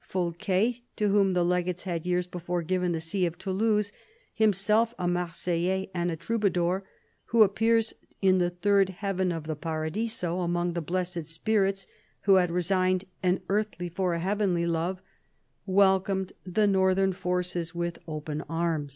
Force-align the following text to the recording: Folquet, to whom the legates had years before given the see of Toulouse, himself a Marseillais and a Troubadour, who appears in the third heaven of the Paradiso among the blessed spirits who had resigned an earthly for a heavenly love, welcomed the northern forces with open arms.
Folquet, 0.03 0.81
to 0.95 1.09
whom 1.09 1.33
the 1.33 1.45
legates 1.45 1.83
had 1.83 2.07
years 2.07 2.25
before 2.25 2.63
given 2.63 2.91
the 2.91 2.99
see 2.99 3.27
of 3.27 3.37
Toulouse, 3.37 3.91
himself 4.33 4.95
a 4.97 5.07
Marseillais 5.07 5.91
and 5.93 6.09
a 6.09 6.15
Troubadour, 6.15 6.83
who 7.25 7.43
appears 7.43 7.93
in 8.19 8.39
the 8.39 8.49
third 8.49 8.89
heaven 8.89 9.31
of 9.31 9.43
the 9.43 9.55
Paradiso 9.55 10.39
among 10.39 10.73
the 10.73 10.81
blessed 10.81 11.27
spirits 11.27 11.85
who 12.21 12.33
had 12.41 12.49
resigned 12.49 13.05
an 13.21 13.41
earthly 13.47 13.89
for 13.89 14.15
a 14.15 14.19
heavenly 14.19 14.65
love, 14.65 15.03
welcomed 15.67 16.33
the 16.43 16.65
northern 16.65 17.13
forces 17.13 17.75
with 17.75 17.99
open 18.07 18.41
arms. 18.49 18.89